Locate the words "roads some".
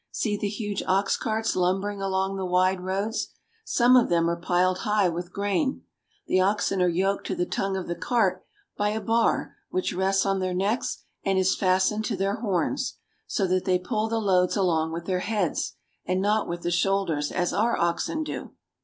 2.81-3.95